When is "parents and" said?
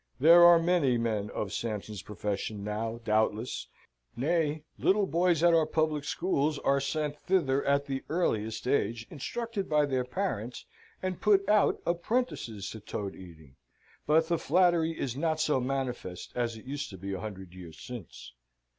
10.03-11.21